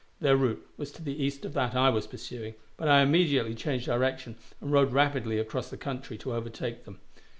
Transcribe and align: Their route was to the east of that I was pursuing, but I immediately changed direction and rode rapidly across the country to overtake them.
Their 0.19 0.35
route 0.35 0.65
was 0.77 0.91
to 0.93 1.03
the 1.03 1.23
east 1.23 1.45
of 1.45 1.53
that 1.53 1.75
I 1.75 1.89
was 1.91 2.07
pursuing, 2.07 2.55
but 2.75 2.87
I 2.87 3.01
immediately 3.03 3.53
changed 3.53 3.85
direction 3.85 4.35
and 4.59 4.71
rode 4.71 4.93
rapidly 4.93 5.37
across 5.37 5.69
the 5.69 5.77
country 5.77 6.17
to 6.17 6.33
overtake 6.33 6.85
them. 6.85 6.99